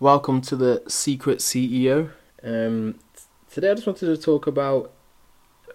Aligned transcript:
Welcome 0.00 0.40
to 0.42 0.56
the 0.56 0.82
Secret 0.88 1.38
CEO. 1.38 2.10
Um, 2.42 2.98
today, 3.48 3.70
I 3.70 3.74
just 3.74 3.86
wanted 3.86 4.06
to 4.06 4.16
talk 4.16 4.48
about 4.48 4.90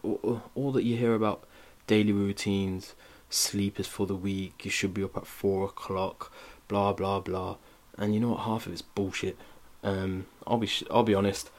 all, 0.04 0.72
that 0.74 0.84
you 0.84 0.98
hear 0.98 1.14
about 1.14 1.46
daily 1.88 2.12
routines. 2.12 2.96
Sleep 3.30 3.80
is 3.80 3.88
for 3.88 4.06
the 4.06 4.18
weak. 4.18 4.66
You 4.66 4.72
should 4.72 4.94
be 4.94 5.06
up 5.06 5.16
at 5.16 5.26
four 5.26 5.64
o'clock. 5.64 6.34
Blah 6.68 6.92
blah 6.92 7.22
blah. 7.22 7.56
And 7.98 8.14
you 8.14 8.20
know 8.20 8.32
what? 8.32 8.42
Half 8.42 8.66
of 8.66 8.74
it's 8.74 8.82
bullshit. 8.82 9.38
Um, 9.84 10.26
I'll 10.46 10.58
be 10.58 10.70
I'll 10.92 11.04
be 11.04 11.16
honest. 11.16 11.50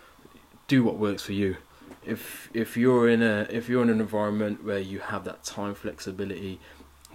Do 0.68 0.84
what 0.84 0.98
works 0.98 1.22
for 1.22 1.32
you. 1.32 1.56
If 2.04 2.50
if 2.52 2.76
you're 2.76 3.08
in 3.08 3.22
a 3.22 3.46
if 3.48 3.70
you're 3.70 3.82
in 3.82 3.88
an 3.88 4.00
environment 4.00 4.64
where 4.64 4.78
you 4.78 4.98
have 4.98 5.24
that 5.24 5.44
time 5.44 5.74
flexibility, 5.74 6.60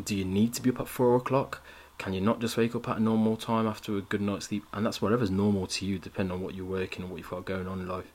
do 0.03 0.15
you 0.15 0.25
need 0.25 0.55
to 0.55 0.61
be 0.63 0.71
up 0.71 0.79
at 0.79 0.87
four 0.87 1.15
o'clock? 1.15 1.61
Can 1.97 2.13
you 2.13 2.21
not 2.21 2.41
just 2.41 2.57
wake 2.57 2.75
up 2.75 2.89
at 2.89 2.97
a 2.97 2.99
normal 2.99 3.37
time 3.37 3.67
after 3.67 3.97
a 3.97 4.01
good 4.01 4.21
night's 4.21 4.47
sleep? 4.47 4.65
And 4.73 4.85
that's 4.85 5.01
whatever's 5.01 5.31
normal 5.31 5.67
to 5.67 5.85
you, 5.85 5.97
depending 5.97 6.33
on 6.33 6.41
what 6.41 6.53
you're 6.53 6.65
working 6.65 7.03
and 7.03 7.11
what 7.11 7.17
you've 7.17 7.29
got 7.29 7.45
going 7.45 7.67
on 7.67 7.79
in 7.79 7.87
life. 7.87 8.11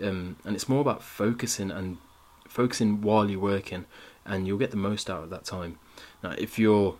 Um, 0.00 0.36
and 0.44 0.54
it's 0.54 0.68
more 0.68 0.80
about 0.80 1.02
focusing 1.02 1.70
and 1.70 1.98
focusing 2.48 3.00
while 3.00 3.28
you're 3.28 3.40
working, 3.40 3.86
and 4.24 4.46
you'll 4.46 4.58
get 4.58 4.70
the 4.70 4.76
most 4.76 5.10
out 5.10 5.24
of 5.24 5.30
that 5.30 5.44
time. 5.44 5.78
Now, 6.22 6.30
if 6.38 6.58
you're 6.58 6.96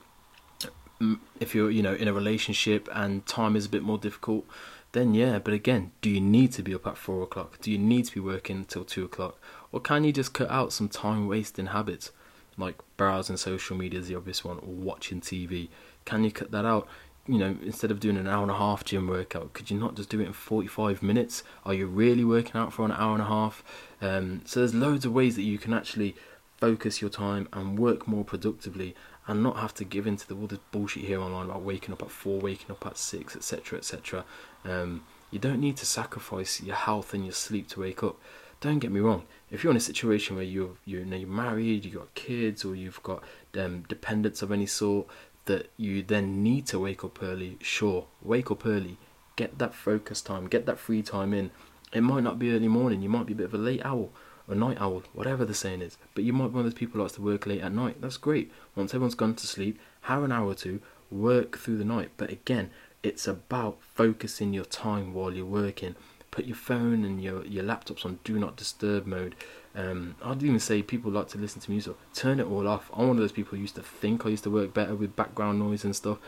mm, 1.01 1.19
if 1.39 1.55
you're 1.55 1.71
you 1.71 1.83
know 1.83 1.95
in 1.95 2.09
a 2.09 2.13
relationship 2.13 2.89
and 2.93 3.25
time 3.27 3.55
is 3.55 3.67
a 3.67 3.69
bit 3.69 3.83
more 3.83 3.99
difficult, 3.99 4.45
then 4.93 5.15
yeah. 5.15 5.39
But 5.39 5.55
again, 5.55 5.93
do 6.01 6.11
you 6.11 6.21
need 6.21 6.53
to 6.53 6.63
be 6.63 6.75
up 6.75 6.87
at 6.87 6.97
four 6.97 7.23
o'clock? 7.23 7.61
Do 7.61 7.71
you 7.71 7.79
need 7.79 8.07
to 8.07 8.15
be 8.15 8.21
working 8.21 8.57
until 8.57 8.85
two 8.85 9.05
o'clock, 9.05 9.41
or 9.71 9.81
can 9.81 10.05
you 10.05 10.13
just 10.13 10.35
cut 10.35 10.51
out 10.51 10.73
some 10.73 10.89
time 10.89 11.29
wasting 11.29 11.67
habits? 11.67 12.11
Like 12.59 12.77
browsing 12.97 13.37
social 13.37 13.77
media 13.77 14.01
is 14.01 14.09
the 14.09 14.17
obvious 14.17 14.45
one, 14.45 14.59
or 14.59 14.69
watching 14.69 15.21
TV. 15.21 15.69
Can 16.05 16.25
you 16.25 16.33
cut 16.33 16.51
that 16.51 16.65
out? 16.65 16.89
You 17.27 17.39
know, 17.39 17.57
instead 17.63 17.91
of 17.91 18.01
doing 18.01 18.17
an 18.17 18.27
hour 18.27 18.43
and 18.43 18.51
a 18.51 18.57
half 18.57 18.85
gym 18.85 19.07
workout, 19.07 19.53
could 19.53 19.71
you 19.71 19.79
not 19.79 19.95
just 19.95 20.09
do 20.09 20.21
it 20.21 20.27
in 20.27 20.33
45 20.33 21.03
minutes? 21.03 21.43
Are 21.65 21.75
you 21.75 21.87
really 21.87 22.25
working 22.25 22.59
out 22.59 22.73
for 22.73 22.85
an 22.85 22.93
hour 22.93 23.13
and 23.13 23.23
a 23.23 23.27
half? 23.27 23.63
Um, 24.01 24.43
so 24.47 24.61
there's 24.61 24.75
loads 24.75 25.05
of 25.05 25.13
ways 25.13 25.37
that 25.37 25.43
you 25.43 25.59
can 25.59 25.75
actually 25.75 26.17
focus 26.57 27.01
your 27.01 27.11
time 27.11 27.49
and 27.53 27.79
work 27.79 28.09
more 28.09 28.25
productively 28.25 28.95
and 29.27 29.43
not 29.43 29.59
have 29.59 29.75
to 29.75 29.85
give 29.85 30.07
into 30.07 30.27
the, 30.27 30.35
all 30.35 30.47
this 30.47 30.59
bullshit 30.73 31.05
here 31.05 31.21
online 31.21 31.47
about 31.47 31.63
waking 31.63 31.93
up 31.93 32.03
at 32.03 32.11
4, 32.11 32.41
waking 32.41 32.71
up 32.71 32.85
at 32.87 32.97
6, 32.97 33.37
etc. 33.37 33.79
etc. 33.79 34.25
Um, 34.65 35.05
you 35.31 35.39
don't 35.39 35.61
need 35.61 35.77
to 35.77 35.87
sacrifice 35.87 36.63
your 36.63 36.75
health 36.75 37.13
and 37.13 37.25
your 37.25 37.35
sleep 37.35 37.69
to 37.69 37.81
wake 37.81 38.03
up. 38.03 38.19
Don't 38.61 38.81
get 38.81 38.91
me 38.91 39.01
wrong. 39.01 39.25
If 39.51 39.63
you're 39.63 39.71
in 39.71 39.77
a 39.77 39.81
situation 39.81 40.35
where 40.35 40.45
you're 40.45 40.77
you're, 40.85 41.05
know, 41.05 41.17
you're 41.17 41.29
married, 41.29 41.85
you've 41.85 41.95
got 41.95 42.15
kids, 42.15 42.65
or 42.65 42.75
you've 42.75 43.03
got 43.03 43.23
um, 43.57 43.85
dependents 43.89 44.43
of 44.43 44.51
any 44.51 44.67
sort, 44.67 45.07
that 45.45 45.71
you 45.77 46.03
then 46.03 46.43
need 46.43 46.67
to 46.67 46.79
wake 46.79 47.05
up 47.05 47.23
early, 47.23 47.57
sure, 47.63 48.07
wake 48.21 48.51
up 48.51 48.67
early, 48.67 48.99
get 49.37 49.59
that 49.59 49.75
focus 49.75 50.21
time, 50.21 50.47
get 50.47 50.67
that 50.67 50.79
free 50.79 51.03
time 51.03 51.33
in. 51.33 51.51
It 51.93 52.03
might 52.03 52.23
not 52.23 52.39
be 52.39 52.53
early 52.53 52.69
morning, 52.69 53.01
you 53.01 53.09
might 53.09 53.27
be 53.27 53.33
a 53.33 53.37
bit 53.37 53.47
of 53.47 53.55
a 53.55 53.59
late 53.59 53.85
owl 53.85 54.11
or 54.49 54.55
night 54.55 54.81
owl, 54.81 55.05
whatever 55.13 55.45
the 55.45 55.55
saying 55.55 55.81
is, 55.81 55.97
but 56.15 56.25
you 56.25 56.33
might 56.33 56.49
be 56.49 56.55
one 56.55 56.67
of 56.67 56.71
those 56.71 56.79
people 56.79 56.95
who 56.95 57.03
likes 57.03 57.15
to 57.15 57.23
work 57.23 57.47
late 57.47 57.61
at 57.61 57.73
night. 57.73 58.01
That's 58.01 58.17
great. 58.17 58.51
Once 58.75 58.93
everyone's 58.93 59.15
gone 59.15 59.35
to 59.37 59.47
sleep, 59.47 59.79
have 60.03 60.23
an 60.23 60.33
hour 60.33 60.49
or 60.49 60.55
two, 60.55 60.81
work 61.11 61.59
through 61.59 61.79
the 61.79 61.85
night. 61.85 62.11
But 62.17 62.31
again, 62.31 62.71
it's 63.03 63.29
about 63.29 63.79
focusing 63.95 64.53
your 64.53 64.65
time 64.65 65.15
while 65.15 65.33
you're 65.33 65.47
working. 65.47 65.95
Put 66.31 66.45
your 66.45 66.57
phone 66.57 67.05
and 67.05 67.23
your, 67.23 67.45
your 67.45 67.65
laptops 67.65 68.05
on 68.05 68.19
do 68.25 68.39
not 68.39 68.57
disturb 68.57 69.07
mode. 69.07 69.35
Um, 69.75 70.17
I'd 70.23 70.43
even 70.43 70.61
say 70.61 70.83
people 70.83 71.11
like 71.11 71.29
to 71.29 71.39
listen 71.39 71.61
to 71.63 71.71
music. 71.71 71.95
Turn 72.15 72.41
it 72.41 72.47
all 72.47 72.67
off. 72.67 72.91
I'm 72.93 73.09
one 73.09 73.17
of 73.17 73.23
those 73.23 73.33
people 73.33 73.57
who 73.57 73.63
used 73.63 73.77
to 73.77 73.83
think 73.83 74.27
I 74.27 74.31
used 74.31 74.45
to 74.45 74.51
work 74.51 74.75
better 74.75 74.95
with 74.95 75.17
background 75.17 75.59
noise 75.59 75.85
and 75.85 75.95
stuff. 75.95 76.19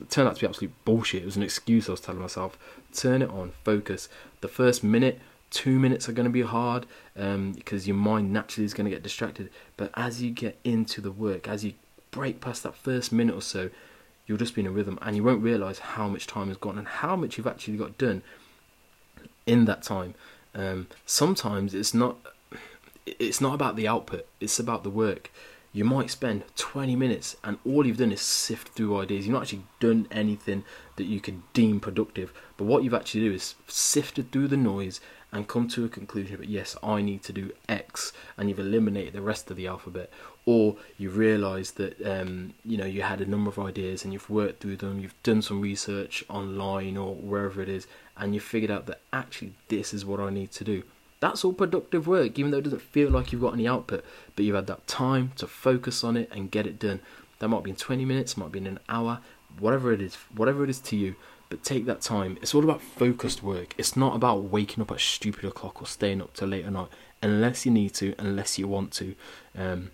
It 0.00 0.10
turned 0.10 0.28
out 0.28 0.36
to 0.36 0.40
be 0.40 0.46
absolute 0.46 0.72
bullshit. 0.84 1.22
It 1.22 1.26
was 1.26 1.36
an 1.36 1.42
excuse 1.42 1.88
I 1.88 1.92
was 1.92 2.00
telling 2.00 2.20
myself. 2.20 2.58
Turn 2.92 3.22
it 3.22 3.30
on. 3.30 3.52
Focus. 3.64 4.08
The 4.40 4.48
first 4.48 4.82
minute, 4.82 5.20
two 5.50 5.78
minutes 5.78 6.08
are 6.08 6.12
going 6.12 6.24
to 6.24 6.30
be 6.30 6.42
hard 6.42 6.86
um, 7.16 7.52
because 7.52 7.86
your 7.86 7.96
mind 7.96 8.32
naturally 8.32 8.64
is 8.64 8.74
going 8.74 8.86
to 8.86 8.90
get 8.90 9.02
distracted. 9.02 9.50
But 9.76 9.90
as 9.94 10.22
you 10.22 10.30
get 10.30 10.58
into 10.64 11.00
the 11.00 11.12
work, 11.12 11.46
as 11.46 11.64
you 11.64 11.74
break 12.10 12.40
past 12.40 12.62
that 12.62 12.74
first 12.74 13.12
minute 13.12 13.34
or 13.34 13.42
so, 13.42 13.70
you'll 14.26 14.38
just 14.38 14.54
be 14.54 14.62
in 14.62 14.66
a 14.66 14.70
rhythm 14.70 14.98
and 15.02 15.16
you 15.16 15.24
won't 15.24 15.42
realize 15.42 15.80
how 15.80 16.08
much 16.08 16.26
time 16.26 16.48
has 16.48 16.56
gone 16.56 16.78
and 16.78 16.86
how 16.86 17.16
much 17.16 17.36
you've 17.36 17.46
actually 17.46 17.76
got 17.76 17.98
done 17.98 18.22
in 19.50 19.64
that 19.64 19.82
time. 19.82 20.14
Um, 20.54 20.86
sometimes 21.06 21.74
it's 21.74 21.92
not 21.92 22.16
it's 23.06 23.40
not 23.40 23.54
about 23.54 23.76
the 23.76 23.88
output; 23.88 24.26
it's 24.40 24.58
about 24.58 24.84
the 24.84 24.90
work. 24.90 25.30
You 25.72 25.84
might 25.84 26.10
spend 26.10 26.42
20 26.56 26.96
minutes 26.96 27.36
and 27.44 27.58
all 27.64 27.86
you've 27.86 27.98
done 27.98 28.10
is 28.10 28.20
sift 28.20 28.70
through 28.70 28.98
ideas. 28.98 29.26
You've 29.26 29.34
not 29.34 29.42
actually 29.42 29.66
done 29.78 30.08
anything 30.10 30.64
that 30.96 31.04
you 31.04 31.20
can 31.20 31.44
deem 31.52 31.78
productive. 31.78 32.32
But 32.56 32.64
what 32.64 32.82
you've 32.82 32.94
actually 32.94 33.20
do 33.20 33.32
is 33.32 33.54
sifted 33.68 34.32
through 34.32 34.48
the 34.48 34.56
noise 34.56 35.00
and 35.32 35.46
come 35.46 35.68
to 35.68 35.84
a 35.84 35.88
conclusion 35.88 36.36
But 36.36 36.48
yes, 36.48 36.76
I 36.82 37.02
need 37.02 37.22
to 37.24 37.32
do 37.32 37.52
X, 37.68 38.12
and 38.36 38.48
you've 38.48 38.58
eliminated 38.58 39.12
the 39.12 39.22
rest 39.22 39.50
of 39.50 39.56
the 39.56 39.66
alphabet. 39.66 40.10
Or 40.44 40.76
you 40.98 41.10
realise 41.10 41.70
that 41.72 42.04
um, 42.04 42.54
you 42.64 42.76
know 42.76 42.86
you 42.86 43.02
had 43.02 43.20
a 43.20 43.26
number 43.26 43.50
of 43.50 43.58
ideas 43.58 44.02
and 44.02 44.12
you've 44.12 44.30
worked 44.30 44.60
through 44.60 44.78
them. 44.78 44.98
You've 44.98 45.22
done 45.22 45.42
some 45.42 45.60
research 45.60 46.24
online 46.28 46.96
or 46.96 47.14
wherever 47.14 47.60
it 47.60 47.68
is, 47.68 47.86
and 48.16 48.34
you 48.34 48.40
figured 48.40 48.70
out 48.70 48.86
that 48.86 49.00
actually 49.12 49.52
this 49.68 49.94
is 49.94 50.04
what 50.04 50.18
I 50.18 50.30
need 50.30 50.50
to 50.52 50.64
do. 50.64 50.82
That's 51.20 51.44
all 51.44 51.52
productive 51.52 52.06
work, 52.06 52.38
even 52.38 52.50
though 52.50 52.58
it 52.58 52.64
doesn't 52.64 52.82
feel 52.82 53.10
like 53.10 53.30
you've 53.30 53.42
got 53.42 53.52
any 53.52 53.68
output, 53.68 54.04
but 54.34 54.44
you've 54.44 54.56
had 54.56 54.66
that 54.68 54.86
time 54.86 55.32
to 55.36 55.46
focus 55.46 56.02
on 56.02 56.16
it 56.16 56.30
and 56.32 56.50
get 56.50 56.66
it 56.66 56.78
done. 56.78 57.00
That 57.38 57.48
might 57.48 57.62
be 57.62 57.70
in 57.70 57.76
20 57.76 58.04
minutes, 58.04 58.36
might 58.36 58.52
be 58.52 58.58
in 58.58 58.66
an 58.66 58.80
hour, 58.88 59.20
whatever 59.58 59.92
it 59.92 60.00
is, 60.00 60.14
whatever 60.34 60.64
it 60.64 60.70
is 60.70 60.80
to 60.80 60.96
you. 60.96 61.16
But 61.50 61.62
take 61.62 61.84
that 61.86 62.00
time. 62.00 62.38
It's 62.40 62.54
all 62.54 62.64
about 62.64 62.80
focused 62.80 63.42
work. 63.42 63.74
It's 63.76 63.96
not 63.96 64.14
about 64.14 64.44
waking 64.44 64.82
up 64.82 64.92
at 64.92 65.00
stupid 65.00 65.44
o'clock 65.44 65.82
or 65.82 65.86
staying 65.86 66.22
up 66.22 66.32
till 66.34 66.48
late 66.48 66.64
at 66.64 66.72
night, 66.72 66.88
unless 67.22 67.66
you 67.66 67.72
need 67.72 67.92
to, 67.94 68.14
unless 68.18 68.58
you 68.58 68.68
want 68.68 68.92
to. 68.92 69.14
Um, 69.56 69.90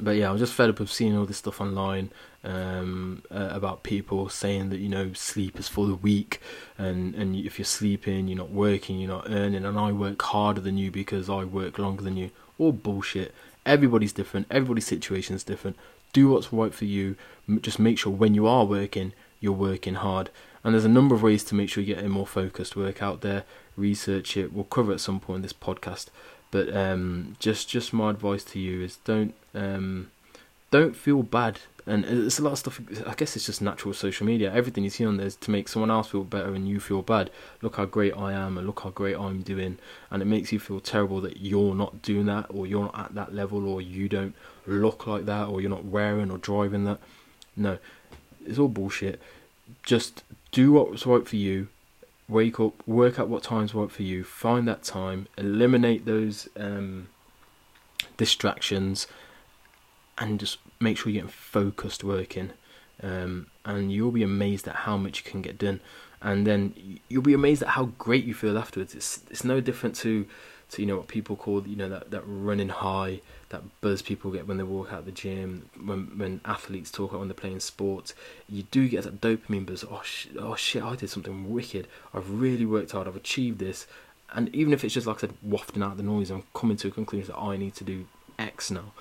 but 0.00 0.12
yeah, 0.12 0.30
I'm 0.30 0.38
just 0.38 0.54
fed 0.54 0.70
up 0.70 0.80
of 0.80 0.90
seeing 0.90 1.16
all 1.16 1.24
this 1.26 1.38
stuff 1.38 1.60
online 1.60 2.10
um, 2.48 3.22
uh, 3.30 3.50
about 3.52 3.82
people 3.82 4.28
saying 4.30 4.70
that 4.70 4.78
you 4.78 4.88
know 4.88 5.12
sleep 5.12 5.58
is 5.60 5.68
for 5.68 5.86
the 5.86 5.94
weak, 5.94 6.40
and 6.78 7.14
and 7.14 7.36
if 7.36 7.58
you're 7.58 7.66
sleeping, 7.66 8.26
you're 8.26 8.38
not 8.38 8.50
working, 8.50 8.98
you're 8.98 9.10
not 9.10 9.26
earning, 9.28 9.64
and 9.64 9.78
I 9.78 9.92
work 9.92 10.20
harder 10.22 10.60
than 10.60 10.78
you 10.78 10.90
because 10.90 11.28
I 11.28 11.44
work 11.44 11.78
longer 11.78 12.02
than 12.02 12.16
you. 12.16 12.30
All 12.58 12.72
bullshit. 12.72 13.34
Everybody's 13.66 14.14
different. 14.14 14.46
Everybody's 14.50 14.86
situation 14.86 15.36
is 15.36 15.44
different. 15.44 15.76
Do 16.14 16.30
what's 16.30 16.52
right 16.52 16.72
for 16.72 16.86
you. 16.86 17.16
Just 17.60 17.78
make 17.78 17.98
sure 17.98 18.12
when 18.12 18.34
you 18.34 18.46
are 18.46 18.64
working, 18.64 19.12
you're 19.40 19.52
working 19.52 19.96
hard. 19.96 20.30
And 20.64 20.74
there's 20.74 20.86
a 20.86 20.88
number 20.88 21.14
of 21.14 21.22
ways 21.22 21.44
to 21.44 21.54
make 21.54 21.68
sure 21.68 21.82
you 21.82 21.94
get 21.94 22.04
a 22.04 22.08
more 22.08 22.26
focused 22.26 22.76
work 22.76 23.02
out 23.02 23.20
there. 23.20 23.44
Research 23.76 24.36
it. 24.36 24.52
We'll 24.52 24.64
cover 24.64 24.92
at 24.92 25.00
some 25.00 25.20
point 25.20 25.36
in 25.36 25.42
this 25.42 25.52
podcast. 25.52 26.06
But 26.50 26.74
um, 26.74 27.36
just 27.38 27.68
just 27.68 27.92
my 27.92 28.10
advice 28.10 28.42
to 28.44 28.58
you 28.58 28.82
is 28.82 28.96
don't 29.04 29.34
um, 29.54 30.10
don't 30.70 30.96
feel 30.96 31.22
bad. 31.22 31.60
And 31.86 32.04
it's 32.04 32.38
a 32.38 32.42
lot 32.42 32.52
of 32.52 32.58
stuff. 32.58 32.80
I 33.06 33.14
guess 33.14 33.34
it's 33.34 33.46
just 33.46 33.62
natural 33.62 33.94
social 33.94 34.26
media. 34.26 34.52
Everything 34.52 34.84
you 34.84 34.90
see 34.90 35.06
on 35.06 35.16
there 35.16 35.26
is 35.26 35.36
to 35.36 35.50
make 35.50 35.68
someone 35.68 35.90
else 35.90 36.08
feel 36.08 36.22
better 36.22 36.52
and 36.54 36.68
you 36.68 36.80
feel 36.80 37.00
bad. 37.00 37.30
Look 37.62 37.76
how 37.76 37.86
great 37.86 38.14
I 38.14 38.34
am 38.34 38.58
and 38.58 38.66
look 38.66 38.80
how 38.80 38.90
great 38.90 39.16
I'm 39.16 39.40
doing. 39.40 39.78
And 40.10 40.20
it 40.20 40.26
makes 40.26 40.52
you 40.52 40.60
feel 40.60 40.80
terrible 40.80 41.22
that 41.22 41.38
you're 41.38 41.74
not 41.74 42.02
doing 42.02 42.26
that 42.26 42.46
or 42.50 42.66
you're 42.66 42.84
not 42.84 42.98
at 42.98 43.14
that 43.14 43.34
level 43.34 43.66
or 43.66 43.80
you 43.80 44.06
don't 44.08 44.34
look 44.66 45.06
like 45.06 45.24
that 45.24 45.48
or 45.48 45.62
you're 45.62 45.70
not 45.70 45.86
wearing 45.86 46.30
or 46.30 46.36
driving 46.36 46.84
that. 46.84 46.98
No, 47.56 47.78
it's 48.44 48.58
all 48.58 48.68
bullshit. 48.68 49.18
Just 49.82 50.24
do 50.52 50.72
what's 50.72 51.06
right 51.06 51.26
for 51.26 51.36
you 51.36 51.68
wake 52.28 52.60
up, 52.60 52.86
work 52.86 53.18
out 53.18 53.28
what 53.28 53.42
times 53.42 53.74
work 53.74 53.90
for 53.90 54.02
you, 54.02 54.22
find 54.22 54.68
that 54.68 54.82
time, 54.82 55.26
eliminate 55.36 56.04
those 56.04 56.48
um, 56.56 57.08
distractions, 58.16 59.06
and 60.20 60.40
just 60.40 60.58
make 60.80 60.96
sure 60.96 61.10
you're 61.12 61.22
getting 61.22 61.34
focused 61.34 62.04
working. 62.04 62.50
Um, 63.02 63.46
and 63.64 63.92
you'll 63.92 64.10
be 64.10 64.22
amazed 64.22 64.66
at 64.66 64.74
how 64.74 64.96
much 64.96 65.24
you 65.24 65.30
can 65.30 65.42
get 65.42 65.58
done. 65.58 65.80
And 66.20 66.46
then 66.46 66.98
you'll 67.08 67.22
be 67.22 67.34
amazed 67.34 67.62
at 67.62 67.70
how 67.70 67.86
great 67.98 68.24
you 68.24 68.34
feel 68.34 68.58
afterwards. 68.58 68.94
It's 68.94 69.20
it's 69.30 69.44
no 69.44 69.60
different 69.60 69.94
to 69.96 70.26
to 70.70 70.82
you 70.82 70.88
know 70.88 70.96
what 70.96 71.08
people 71.08 71.36
call 71.36 71.66
you 71.66 71.76
know 71.76 71.88
that 71.88 72.10
that 72.10 72.22
running 72.26 72.70
high, 72.70 73.20
that 73.50 73.62
buzz 73.80 74.02
people 74.02 74.32
get 74.32 74.48
when 74.48 74.56
they 74.56 74.64
walk 74.64 74.92
out 74.92 75.04
the 75.04 75.12
gym, 75.12 75.70
when 75.80 76.18
when 76.18 76.40
athletes 76.44 76.90
talk 76.90 77.12
when 77.12 77.28
they're 77.28 77.34
playing 77.34 77.60
sports. 77.60 78.14
You 78.48 78.64
do 78.64 78.88
get 78.88 79.04
that 79.04 79.20
dopamine 79.20 79.66
buzz. 79.66 79.84
Oh 79.88 80.02
shit! 80.04 80.32
Oh 80.36 80.56
shit! 80.56 80.82
I 80.82 80.96
did 80.96 81.10
something 81.10 81.52
wicked. 81.52 81.86
I've 82.12 82.28
really 82.28 82.66
worked 82.66 82.90
hard. 82.90 83.06
I've 83.06 83.16
achieved 83.16 83.60
this. 83.60 83.86
And 84.30 84.54
even 84.54 84.72
if 84.72 84.84
it's 84.84 84.92
just 84.92 85.06
like 85.06 85.18
I 85.18 85.20
said, 85.20 85.34
wafting 85.42 85.82
out 85.82 85.96
the 85.96 86.02
noise, 86.02 86.30
I'm 86.30 86.42
coming 86.52 86.76
to 86.78 86.88
a 86.88 86.90
conclusion 86.90 87.32
that 87.32 87.38
I 87.38 87.56
need 87.56 87.74
to 87.76 87.84
do 87.84 88.06
X 88.38 88.70
now. 88.70 88.92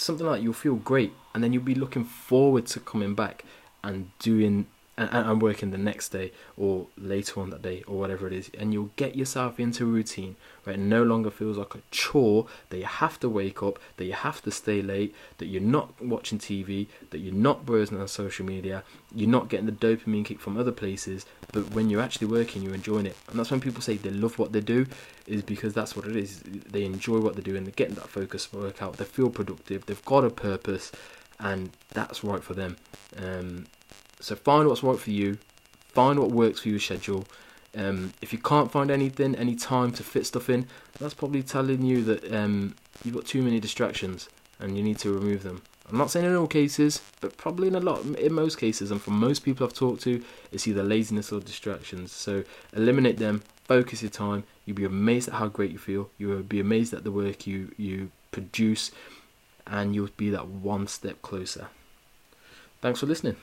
Something 0.00 0.26
like 0.26 0.42
you'll 0.42 0.54
feel 0.54 0.76
great, 0.76 1.12
and 1.34 1.44
then 1.44 1.52
you'll 1.52 1.62
be 1.62 1.74
looking 1.74 2.04
forward 2.04 2.64
to 2.68 2.80
coming 2.80 3.14
back 3.14 3.44
and 3.84 4.10
doing 4.18 4.66
and, 4.96 5.08
and 5.12 5.42
working 5.42 5.70
the 5.70 5.78
next 5.78 6.10
day 6.10 6.32
or 6.56 6.86
later 6.96 7.40
on 7.40 7.50
that 7.50 7.62
day 7.62 7.82
or 7.86 7.98
whatever 7.98 8.26
it 8.26 8.32
is, 8.32 8.50
and 8.58 8.72
you'll 8.72 8.90
get 8.96 9.16
yourself 9.16 9.58
into 9.58 9.84
a 9.84 9.86
routine 9.86 10.36
where 10.64 10.74
it 10.74 10.78
no 10.78 11.02
longer 11.02 11.30
feels 11.30 11.56
like 11.56 11.74
a 11.74 11.80
chore 11.90 12.46
that 12.68 12.78
you 12.78 12.84
have 12.84 13.18
to 13.20 13.28
wake 13.28 13.62
up, 13.62 13.78
that 13.96 14.04
you 14.04 14.12
have 14.12 14.42
to 14.42 14.50
stay 14.50 14.82
late, 14.82 15.14
that 15.38 15.46
you're 15.46 15.62
not 15.62 16.00
watching 16.02 16.38
TV, 16.38 16.86
that 17.10 17.18
you're 17.18 17.34
not 17.34 17.64
browsing 17.64 18.00
on 18.00 18.08
social 18.08 18.44
media, 18.44 18.82
you're 19.14 19.28
not 19.28 19.48
getting 19.48 19.66
the 19.66 19.72
dopamine 19.72 20.24
kick 20.24 20.40
from 20.40 20.58
other 20.58 20.72
places, 20.72 21.24
but 21.52 21.70
when 21.70 21.88
you're 21.88 22.02
actually 22.02 22.26
working, 22.26 22.62
you're 22.62 22.74
enjoying 22.74 23.06
it. 23.06 23.16
And 23.28 23.38
that's 23.38 23.50
when 23.50 23.60
people 23.60 23.80
say 23.80 23.96
they 23.96 24.10
love 24.10 24.38
what 24.38 24.52
they 24.52 24.60
do, 24.60 24.86
is 25.26 25.42
because 25.42 25.72
that's 25.72 25.96
what 25.96 26.06
it 26.06 26.16
is. 26.16 26.40
They 26.40 26.84
enjoy 26.84 27.20
what 27.20 27.34
they're 27.34 27.42
doing, 27.42 27.64
they're 27.64 27.72
getting 27.72 27.94
that 27.94 28.08
focus 28.08 28.52
workout, 28.52 28.98
they 28.98 29.04
feel 29.04 29.30
productive, 29.30 29.86
they've 29.86 30.04
got 30.04 30.24
a 30.24 30.30
purpose, 30.30 30.92
and 31.38 31.70
that's 31.90 32.22
right 32.22 32.42
for 32.42 32.54
them. 32.54 32.76
Um, 33.16 33.66
so 34.20 34.34
find 34.34 34.68
what's 34.68 34.82
right 34.82 34.98
for 34.98 35.10
you, 35.10 35.38
find 35.88 36.18
what 36.18 36.30
works 36.30 36.60
for 36.60 36.68
your 36.68 36.78
schedule. 36.78 37.24
Um, 37.76 38.12
if 38.20 38.32
you 38.32 38.38
can't 38.38 38.70
find 38.70 38.90
anything, 38.90 39.34
any 39.34 39.54
time 39.54 39.92
to 39.92 40.02
fit 40.02 40.26
stuff 40.26 40.50
in, 40.50 40.66
that's 40.98 41.14
probably 41.14 41.42
telling 41.42 41.82
you 41.82 42.02
that 42.04 42.32
um, 42.34 42.74
you've 43.04 43.14
got 43.14 43.26
too 43.26 43.42
many 43.42 43.60
distractions 43.60 44.28
and 44.58 44.76
you 44.76 44.82
need 44.82 44.98
to 44.98 45.12
remove 45.12 45.42
them. 45.42 45.62
I'm 45.90 45.98
not 45.98 46.10
saying 46.10 46.26
in 46.26 46.36
all 46.36 46.46
cases, 46.46 47.02
but 47.20 47.36
probably 47.36 47.66
in 47.66 47.74
a 47.74 47.80
lot, 47.80 48.04
in 48.04 48.32
most 48.32 48.58
cases, 48.58 48.92
and 48.92 49.02
for 49.02 49.10
most 49.10 49.40
people 49.40 49.66
I've 49.66 49.72
talked 49.72 50.02
to, 50.02 50.22
it's 50.52 50.68
either 50.68 50.84
laziness 50.84 51.32
or 51.32 51.40
distractions. 51.40 52.12
So 52.12 52.44
eliminate 52.72 53.18
them, 53.18 53.42
focus 53.64 54.00
your 54.02 54.10
time. 54.10 54.44
You'll 54.64 54.76
be 54.76 54.84
amazed 54.84 55.28
at 55.28 55.34
how 55.34 55.48
great 55.48 55.72
you 55.72 55.78
feel. 55.78 56.10
You'll 56.16 56.44
be 56.44 56.60
amazed 56.60 56.94
at 56.94 57.02
the 57.02 57.10
work 57.10 57.44
you 57.46 57.72
you 57.76 58.12
produce, 58.30 58.92
and 59.66 59.94
you'll 59.94 60.10
be 60.16 60.30
that 60.30 60.46
one 60.46 60.86
step 60.86 61.22
closer. 61.22 61.68
Thanks 62.80 63.00
for 63.00 63.06
listening. 63.06 63.36